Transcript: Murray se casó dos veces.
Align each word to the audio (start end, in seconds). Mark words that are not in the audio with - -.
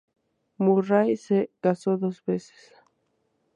Murray 0.57 1.15
se 1.15 1.51
casó 1.59 1.95
dos 1.95 2.25
veces. 2.25 2.73